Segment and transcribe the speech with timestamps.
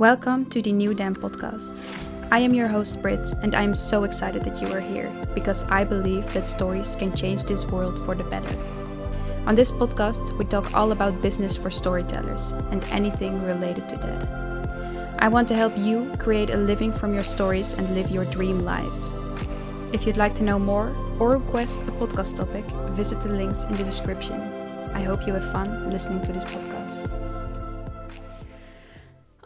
[0.00, 1.82] Welcome to the New Dam podcast.
[2.30, 5.64] I am your host, Britt, and I am so excited that you are here because
[5.64, 8.56] I believe that stories can change this world for the better.
[9.46, 15.16] On this podcast, we talk all about business for storytellers and anything related to that.
[15.18, 18.60] I want to help you create a living from your stories and live your dream
[18.60, 18.88] life.
[19.92, 22.64] If you'd like to know more or request a podcast topic,
[22.96, 24.40] visit the links in the description.
[24.94, 27.19] I hope you have fun listening to this podcast.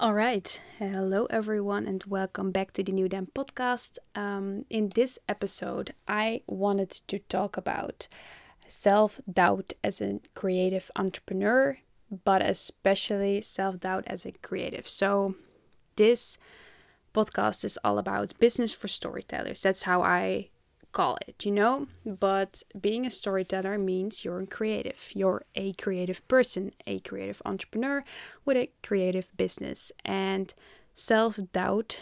[0.05, 3.97] All right, hello everyone, and welcome back to the New Dam podcast.
[4.15, 8.07] Um, in this episode, I wanted to talk about
[8.67, 11.79] self doubt as a creative entrepreneur,
[12.23, 14.87] but especially self doubt as a creative.
[14.87, 15.37] So,
[15.97, 16.37] this
[17.15, 19.63] podcast is all about business for storytellers.
[19.63, 20.51] That's how I
[20.95, 21.87] call it, you know?
[22.07, 25.11] But being a storyteller means you're creative.
[25.15, 28.05] You're a creative person, a creative entrepreneur
[28.47, 29.93] with a creative business.
[30.05, 30.55] And
[30.95, 32.01] self doubt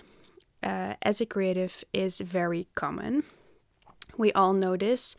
[0.63, 3.25] uh, as a creative is very common.
[4.17, 5.17] We all know this.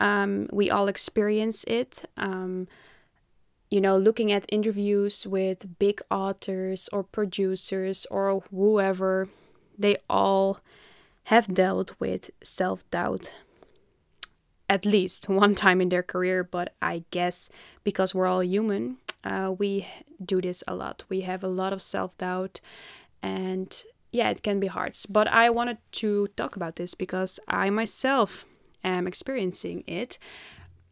[0.00, 2.04] Um, we all experience it.
[2.16, 2.68] Um,
[3.68, 9.28] you know, looking at interviews with big authors or producers or whoever,
[9.76, 10.60] they all
[11.28, 13.34] have dealt with self doubt
[14.68, 17.50] at least one time in their career, but I guess
[17.84, 19.86] because we're all human, uh, we
[20.24, 21.04] do this a lot.
[21.08, 22.60] We have a lot of self doubt,
[23.22, 24.94] and yeah, it can be hard.
[25.10, 28.46] But I wanted to talk about this because I myself
[28.82, 30.18] am experiencing it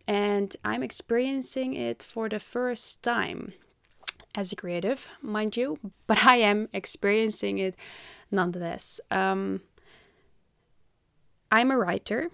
[0.07, 3.55] and I'm experiencing it for the first time
[4.35, 7.75] as a creative, mind you, but I am experiencing it
[8.31, 9.01] nonetheless.
[9.11, 9.63] Um,
[11.57, 12.29] I'm a writer.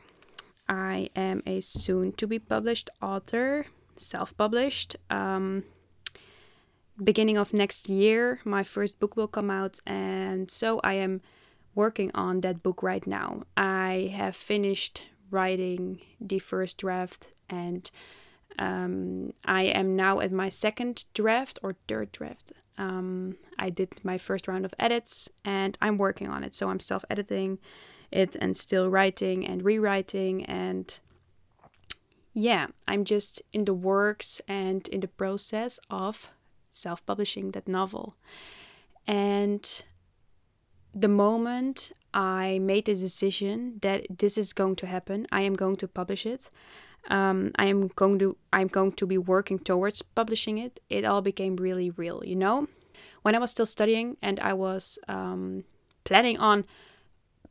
[0.68, 4.96] I am a soon to be published author, self published.
[5.10, 5.62] Um,
[7.00, 11.20] beginning of next year, my first book will come out, and so I am
[11.76, 13.44] working on that book right now.
[13.56, 17.92] I have finished writing the first draft and
[18.58, 22.52] um, I am now at my second draft or third draft.
[22.76, 26.54] Um, I did my first round of edits and I'm working on it.
[26.56, 27.58] So I'm self editing
[28.12, 30.44] it and still writing and rewriting.
[30.44, 30.98] And
[32.34, 36.30] yeah, I'm just in the works and in the process of
[36.70, 38.14] self publishing that novel.
[39.06, 39.82] And
[40.94, 45.26] the moment I made the decision that this is going to happen.
[45.32, 46.50] I am going to publish it.
[47.08, 50.80] Um, I am going to I'm going to be working towards publishing it.
[50.88, 52.68] It all became really real, you know.
[53.22, 55.64] When I was still studying and I was um,
[56.04, 56.64] planning on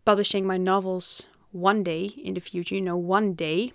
[0.05, 3.73] publishing my novels one day in the future, you know, one day.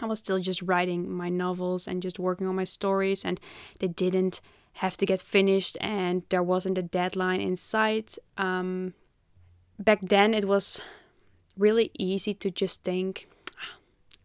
[0.00, 3.38] I was still just writing my novels and just working on my stories, and
[3.78, 4.40] they didn't
[4.74, 8.18] have to get finished, and there wasn't a deadline in sight.
[8.38, 8.94] Um,
[9.78, 10.80] back then it was
[11.56, 13.28] really easy to just think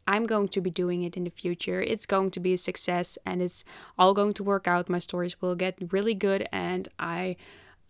[0.07, 1.81] I'm going to be doing it in the future.
[1.81, 3.65] It's going to be a success and it's
[3.97, 4.89] all going to work out.
[4.89, 7.35] My stories will get really good and I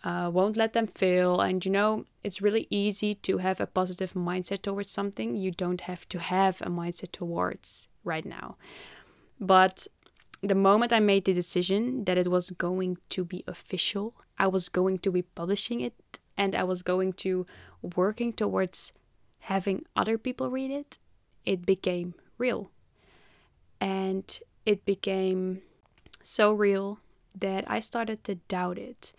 [0.03, 1.41] uh, won't let them fail.
[1.41, 5.81] And you know, it's really easy to have a positive mindset towards something you don't
[5.81, 8.58] have to have a mindset towards right now.
[9.40, 9.88] But
[10.41, 14.69] the moment I made the decision that it was going to be official, I was
[14.69, 15.94] going to be publishing it
[16.38, 17.46] and I was going to
[17.96, 18.94] working towards
[19.40, 20.97] having other people read it,
[21.46, 22.69] it became real.
[23.79, 25.62] And it became
[26.22, 27.00] so real
[27.34, 29.14] that I started to doubt it.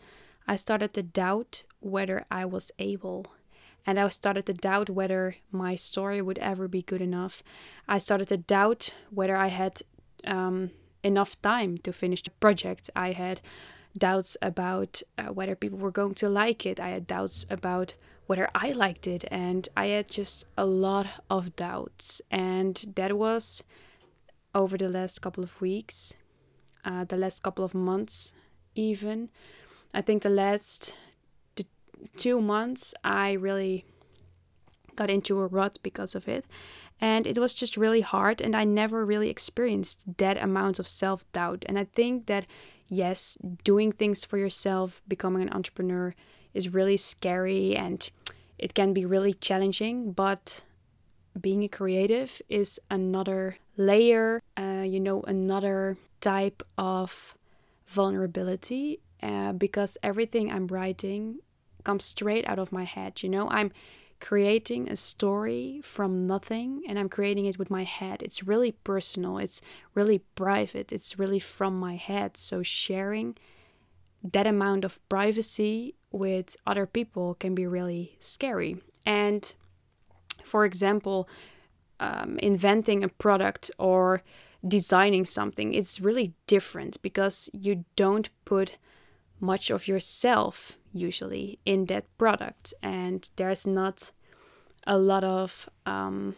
[0.49, 3.27] I started to doubt whether I was able.
[3.87, 7.43] And I started to doubt whether my story would ever be good enough.
[7.87, 9.83] I started to doubt whether I had
[10.27, 10.71] um,
[11.03, 12.91] enough time to finish the project.
[12.97, 13.41] I had
[13.97, 16.81] doubts about uh, whether people were going to like it.
[16.81, 17.95] I had doubts about
[18.27, 22.21] whether I liked it, and I had just a lot of doubts.
[22.31, 23.63] And that was
[24.55, 26.15] over the last couple of weeks,
[26.85, 28.33] uh, the last couple of months,
[28.75, 29.31] even.
[29.95, 30.95] I think the last
[32.17, 33.85] two months, I really
[34.97, 36.45] got into a rut because of it.
[37.01, 41.31] And it was just really hard, and I never really experienced that amount of self
[41.33, 41.65] doubt.
[41.69, 42.47] And I think that
[42.89, 46.15] yes, doing things for yourself, becoming an entrepreneur
[46.55, 48.11] is really scary and
[48.59, 50.65] it can be really challenging, but
[51.41, 57.37] being a creative is another layer, uh, you know, another type of
[57.87, 61.39] vulnerability uh, because everything I'm writing
[61.85, 63.23] comes straight out of my head.
[63.23, 63.73] You know, I'm
[64.21, 68.23] creating a story from nothing and I'm creating it with my head.
[68.23, 69.61] It's really personal, it's
[69.95, 72.37] really private, it's really from my head.
[72.37, 73.37] So sharing
[74.23, 78.79] that amount of privacy with other people can be really scary.
[79.07, 79.55] And
[80.43, 81.29] for example,
[82.01, 84.23] um, inventing a product or
[84.67, 88.79] designing something, it's really different because you don't put
[89.41, 94.11] much of yourself usually in that product, and there's not
[94.87, 96.35] a lot of um,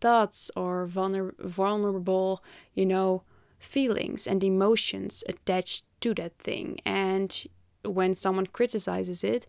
[0.00, 2.42] thoughts or vulner- vulnerable,
[2.74, 3.22] you know,
[3.58, 6.78] feelings and emotions attached to that thing.
[6.84, 7.46] And
[7.84, 9.46] when someone criticizes it,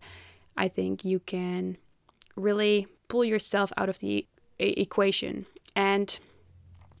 [0.56, 1.76] I think you can
[2.34, 4.26] really pull yourself out of the
[4.58, 5.46] equation.
[5.76, 6.18] And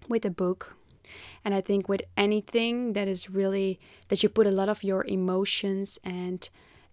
[0.08, 0.76] with a book,
[1.44, 5.04] and I think with anything that is really that you put a lot of your
[5.06, 6.48] emotions and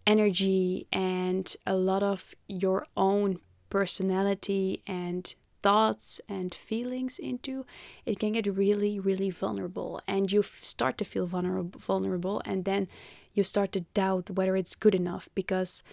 [0.05, 3.39] energy and a lot of your own
[3.69, 7.65] personality and thoughts and feelings into,
[8.05, 10.01] it can get really, really vulnerable.
[10.07, 12.87] And you start to feel vulnerable, vulnerable, and then
[13.33, 15.83] you start to doubt whether it's good enough because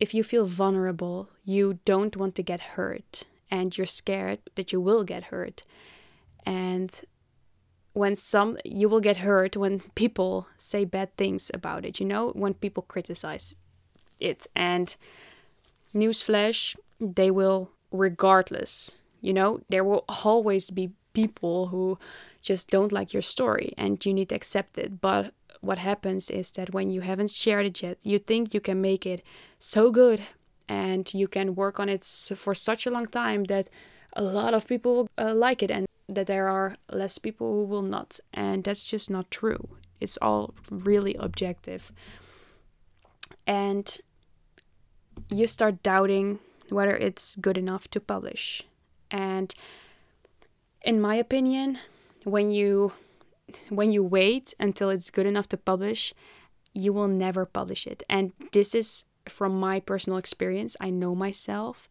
[0.00, 4.80] if you feel vulnerable, you don't want to get hurt and you're scared that you
[4.80, 5.62] will get hurt.
[6.46, 6.90] And
[7.94, 12.30] when some you will get hurt when people say bad things about it, you know,
[12.30, 13.56] when people criticize
[14.20, 14.46] it.
[14.54, 14.94] And
[15.94, 18.96] newsflash, they will regardless.
[19.20, 21.98] You know, there will always be people who
[22.42, 25.00] just don't like your story and you need to accept it.
[25.00, 28.80] But what happens is that when you haven't shared it yet, you think you can
[28.82, 29.22] make it
[29.58, 30.20] so good
[30.68, 33.68] and you can work on it for such a long time that
[34.14, 37.64] a lot of people will uh, like it and that there are less people who
[37.64, 38.20] will not.
[38.32, 39.68] And that's just not true.
[40.00, 41.92] It's all really objective.
[43.46, 43.98] And
[45.30, 46.40] you start doubting
[46.70, 48.62] whether it's good enough to publish.
[49.10, 49.54] And
[50.82, 51.78] in my opinion,
[52.24, 52.92] when you
[53.68, 56.14] when you wait until it's good enough to publish,
[56.72, 58.02] you will never publish it.
[58.08, 60.76] And this is from my personal experience.
[60.80, 61.88] I know myself.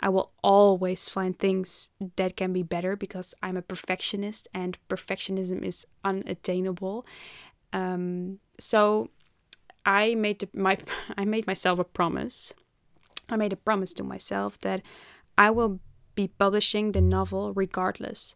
[0.00, 5.62] I will always find things that can be better because I'm a perfectionist and perfectionism
[5.62, 7.06] is unattainable.
[7.72, 9.10] Um, so
[9.84, 10.78] I made my
[11.16, 12.52] I made myself a promise
[13.28, 14.82] I made a promise to myself that
[15.36, 15.80] I will
[16.14, 18.34] be publishing the novel regardless.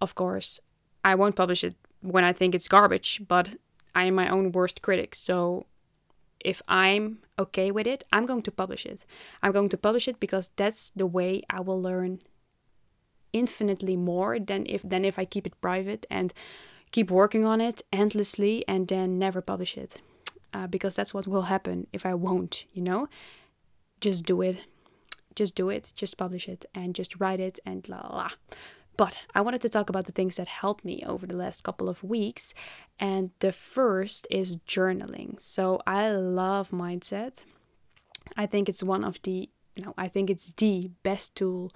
[0.00, 0.60] Of course,
[1.04, 3.56] I won't publish it when I think it's garbage, but
[3.94, 5.14] I am my own worst critic.
[5.14, 5.66] So
[6.44, 9.04] if I'm okay with it, I'm going to publish it.
[9.42, 12.20] I'm going to publish it because that's the way I will learn
[13.32, 16.32] infinitely more than if than if I keep it private and
[16.90, 20.02] keep working on it endlessly and then never publish it.
[20.52, 23.06] Uh, because that's what will happen if I won't, you know?
[24.00, 24.66] just do it.
[25.36, 28.30] Just do it, just publish it, and just write it, and la la.
[29.00, 31.88] But I wanted to talk about the things that helped me over the last couple
[31.88, 32.52] of weeks.
[32.98, 35.40] And the first is journaling.
[35.40, 37.46] So I love mindset.
[38.36, 39.48] I think it's one of the,
[39.78, 41.72] no, I think it's the best tool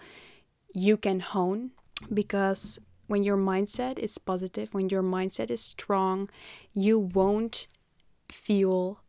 [0.74, 1.70] you can hone
[2.12, 6.28] because when your mindset is positive, when your mindset is strong,
[6.74, 7.68] you won't
[8.30, 9.00] feel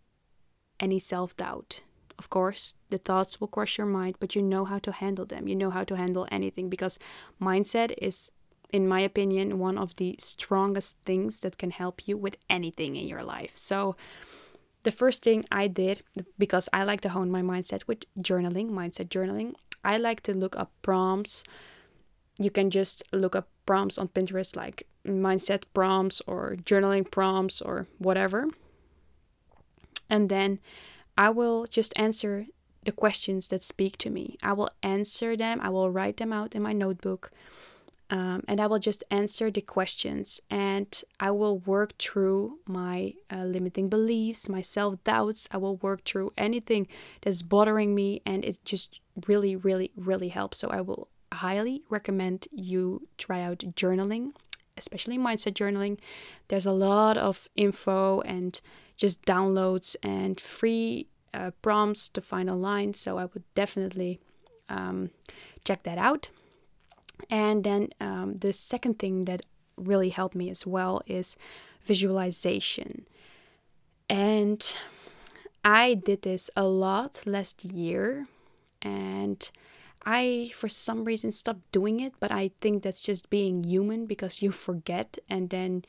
[0.80, 1.82] any self doubt.
[2.18, 5.48] Of course, the thoughts will cross your mind, but you know how to handle them.
[5.48, 6.98] You know how to handle anything because
[7.42, 8.32] mindset is,
[8.72, 13.08] in my opinion, one of the strongest things that can help you with anything in
[13.08, 13.52] your life.
[13.56, 13.96] So,
[14.84, 16.04] the first thing I did,
[16.38, 20.56] because I like to hone my mindset with journaling, mindset journaling, I like to look
[20.56, 21.44] up prompts.
[22.40, 27.88] You can just look up prompts on Pinterest, like mindset prompts or journaling prompts or
[27.98, 28.48] whatever.
[30.10, 30.60] And then
[31.18, 32.46] I will just answer
[32.84, 34.38] the questions that speak to me.
[34.44, 37.32] I will answer them, I will write them out in my notebook,
[38.10, 40.40] um, and I will just answer the questions.
[40.50, 45.48] And I will work through my uh, limiting beliefs, my self doubts.
[45.52, 46.88] I will work through anything
[47.22, 50.60] that's bothering me, and it just really, really, really helps.
[50.60, 54.34] So I will highly recommend you try out journaling,
[54.78, 55.98] especially mindset journaling.
[56.48, 58.62] There's a lot of info and
[58.96, 62.94] just downloads and free uh, prompts to find online.
[62.94, 64.20] So I would definitely
[64.70, 65.12] um,
[65.64, 66.30] check that out.
[67.30, 69.42] And then um, the second thing that
[69.78, 71.36] really helped me as well is
[71.84, 73.06] visualization.
[74.10, 74.76] And
[75.64, 78.28] I did this a lot last year.
[78.82, 79.50] And
[80.06, 82.14] I, for some reason, stopped doing it.
[82.20, 85.84] But I think that's just being human because you forget and then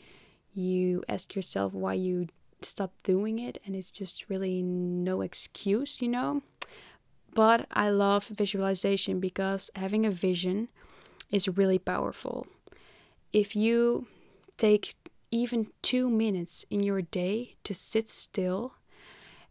[0.54, 2.28] you ask yourself why you
[2.62, 6.42] stop doing it and it's just really no excuse, you know.
[7.34, 10.68] But I love visualization because having a vision
[11.30, 12.46] is really powerful.
[13.32, 14.06] If you
[14.56, 14.94] take
[15.30, 18.74] even two minutes in your day to sit still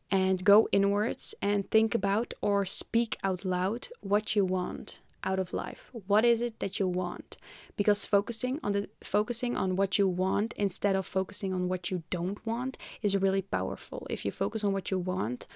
[0.10, 5.54] and go inwards and think about or speak out loud what you want out of
[5.54, 5.90] life.
[6.08, 7.38] What is it that you want?
[7.76, 12.04] Because focusing on the focusing on what you want instead of focusing on what you
[12.10, 14.08] don't want is really powerful.
[14.10, 15.48] If you focus on what you want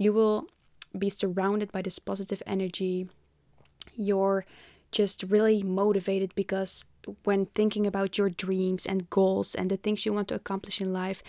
[0.00, 0.46] you will
[0.98, 3.06] be surrounded by this positive energy.
[3.94, 4.46] You're
[4.90, 6.84] just really motivated because
[7.24, 10.92] when thinking about your dreams and goals and the things you want to accomplish in
[10.92, 11.22] life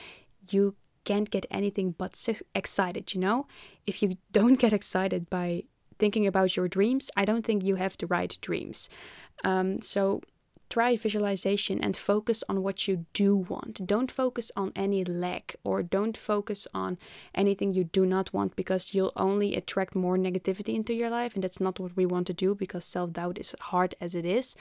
[0.49, 2.11] you can't get anything but
[2.55, 3.45] excited you know?
[3.85, 5.63] If you don't get excited by
[6.01, 8.89] thinking about your dreams, I don't think you have the right dreams.
[9.43, 10.21] Um, so
[10.67, 13.85] try visualization and focus on what you do want.
[13.85, 16.97] Don't focus on any lack or don't focus on
[17.35, 21.35] anything you do not want because you'll only attract more negativity into your life.
[21.35, 24.25] And that's not what we want to do because self doubt is hard as it
[24.25, 24.55] is.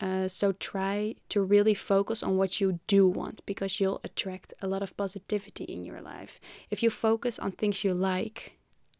[0.00, 4.66] Uh, so try to really focus on what you do want because you'll attract a
[4.66, 6.40] lot of positivity in your life.
[6.70, 8.56] If you focus on things you like,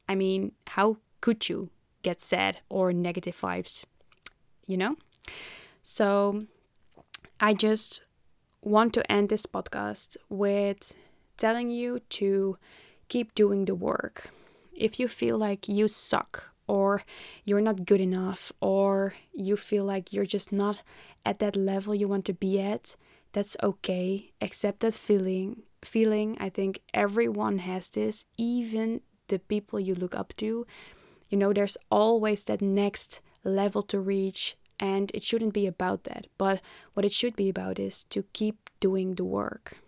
[0.09, 1.71] I mean, how could you
[2.03, 3.85] get sad or negative vibes?
[4.67, 4.97] You know?
[5.83, 6.47] So
[7.41, 8.03] I just
[8.63, 10.95] want to end this podcast with
[11.37, 12.59] telling you to
[13.09, 14.31] keep doing the work.
[14.75, 17.03] If you feel like you suck or
[17.45, 20.83] you're not good enough or you feel like you're just not
[21.25, 22.97] at that level you want to be at,
[23.33, 24.33] that's okay.
[24.41, 25.63] Accept that feeling.
[25.85, 30.67] Feeling, I think everyone has this, even the people you look up to.
[31.28, 36.26] You know, there's always that next level to reach, and it shouldn't be about that.
[36.38, 36.61] But
[36.95, 39.78] what it should be about is to keep doing the work,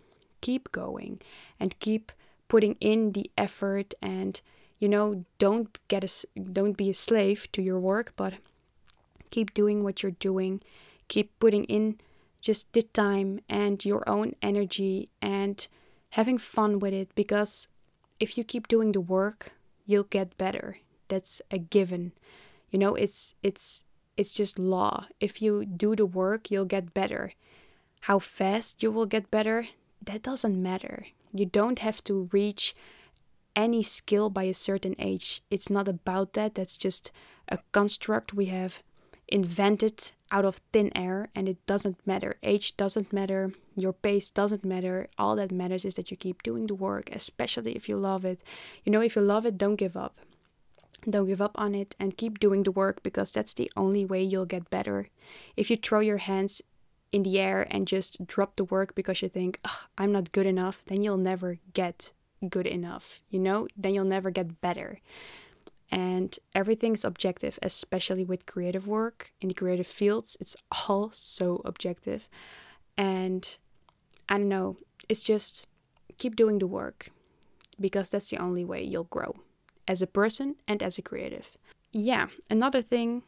[0.41, 1.21] keep going,
[1.59, 2.11] and keep
[2.47, 3.93] putting in the effort.
[4.01, 4.41] And
[4.79, 8.35] you know don't get a don't be a slave to your work but
[9.29, 10.61] keep doing what you're doing.
[11.07, 11.99] Keep putting in
[12.41, 15.67] just the time and your own energy and
[16.11, 17.67] having fun with it because
[18.19, 19.51] if you keep doing the work
[19.85, 20.77] you'll get better
[21.09, 22.13] that's a given.
[22.71, 23.83] You know it's it's
[24.15, 25.07] it's just law.
[25.19, 27.33] If you do the work you'll get better.
[28.03, 29.67] How fast you will get better
[30.01, 31.07] that doesn't matter.
[31.33, 32.75] You don't have to reach
[33.55, 35.41] any skill by a certain age.
[35.49, 36.55] It's not about that.
[36.55, 37.11] That's just
[37.47, 38.81] a construct we have
[39.27, 42.37] invented out of thin air and it doesn't matter.
[42.41, 43.53] Age doesn't matter.
[43.75, 45.07] Your pace doesn't matter.
[45.17, 48.41] All that matters is that you keep doing the work especially if you love it.
[48.83, 50.19] You know if you love it don't give up
[51.07, 54.21] don't give up on it and keep doing the work because that's the only way
[54.23, 55.09] you'll get better.
[55.55, 56.61] If you throw your hands
[57.11, 59.59] in the air and just drop the work because you think,
[59.97, 62.11] I'm not good enough, then you'll never get
[62.47, 63.21] good enough.
[63.29, 64.99] You know, then you'll never get better.
[65.91, 70.37] And everything's objective, especially with creative work in the creative fields.
[70.39, 70.55] It's
[70.87, 72.29] all so objective.
[72.95, 73.57] And
[74.27, 74.77] I don't know,
[75.07, 75.65] it's just
[76.17, 77.09] keep doing the work
[77.79, 79.35] because that's the only way you'll grow
[79.89, 81.57] as a person and as a creative.
[81.91, 83.23] Yeah, another thing,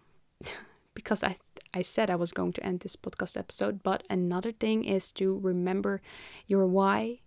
[0.93, 1.37] because I
[1.73, 5.39] I said I was going to end this podcast episode, but another thing is to
[5.39, 6.01] remember
[6.45, 7.19] your why.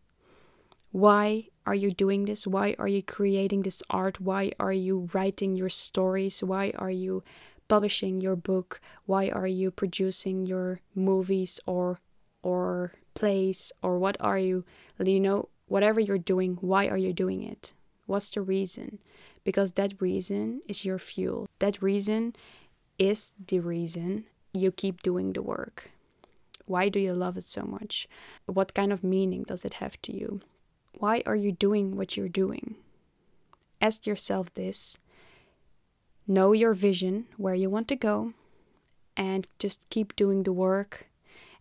[0.92, 2.46] Why are you doing this?
[2.46, 4.20] Why are you creating this art?
[4.20, 6.40] Why are you writing your stories?
[6.40, 7.24] Why are you
[7.66, 8.80] publishing your book?
[9.06, 11.98] Why are you producing your movies or
[12.42, 14.64] or plays or what are you
[15.02, 17.72] you know whatever you're doing why are you doing it
[18.06, 18.98] What's the reason?
[19.44, 21.48] Because that reason is your fuel.
[21.58, 22.34] That reason
[22.98, 25.90] is the reason you keep doing the work.
[26.66, 28.08] Why do you love it so much?
[28.46, 30.40] What kind of meaning does it have to you?
[30.98, 32.76] Why are you doing what you're doing?
[33.80, 34.98] Ask yourself this.
[36.26, 38.32] Know your vision, where you want to go,
[39.14, 41.08] and just keep doing the work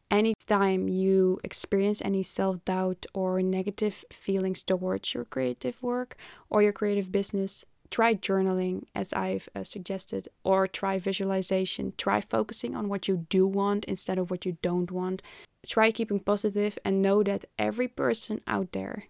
[0.09, 6.15] anytime you experience any self doubt or negative feelings towards your creative work
[6.49, 11.93] or your creative business, try journaling as I've uh, suggested, or try visualization.
[11.95, 15.21] Try focusing on what you do want instead of what you don't want.
[15.63, 19.05] Try keeping positive and know that every person out there,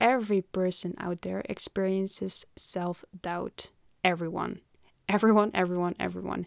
[0.00, 3.68] every person out there experiences self doubt.
[4.02, 4.60] Everyone.
[5.06, 6.46] Everyone, everyone, everyone.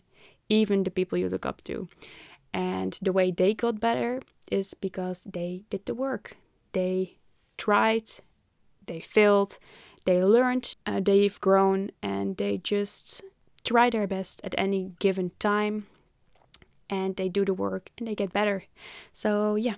[0.49, 1.87] Even the people you look up to.
[2.51, 6.35] And the way they got better is because they did the work.
[6.71, 7.17] They
[7.57, 8.09] tried,
[8.87, 9.59] they failed,
[10.05, 13.21] they learned, uh, they've grown, and they just
[13.63, 15.87] try their best at any given time
[16.89, 18.65] and they do the work and they get better.
[19.13, 19.75] So, yeah,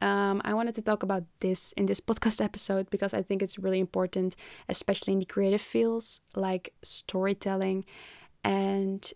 [0.00, 3.58] um, I wanted to talk about this in this podcast episode because I think it's
[3.58, 4.36] really important,
[4.68, 7.84] especially in the creative fields like storytelling
[8.44, 9.12] and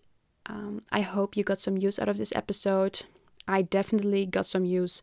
[0.47, 3.03] um, I hope you got some use out of this episode.
[3.47, 5.01] I definitely got some use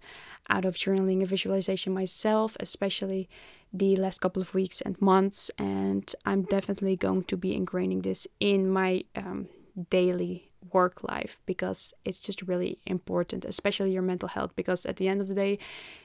[0.50, 3.28] out of journaling and visualization myself, especially
[3.72, 5.50] the last couple of weeks and months.
[5.58, 9.48] And I'm definitely going to be ingraining this in my um,
[9.90, 14.52] daily work life because it's just really important, especially your mental health.
[14.56, 15.58] Because at the end of the day,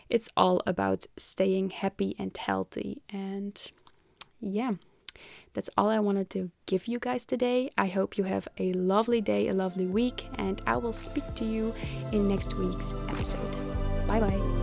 [0.10, 3.02] it's all about staying happy and healthy.
[3.10, 3.60] And
[4.40, 4.74] yeah,
[5.54, 7.72] that's all I wanted to give you guys today.
[7.78, 11.46] I hope you have a lovely day, a lovely week, and I will speak to
[11.46, 11.74] you
[12.12, 13.52] in next week's episode.
[14.08, 14.63] Bye bye.